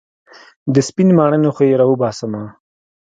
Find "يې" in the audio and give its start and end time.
1.69-1.75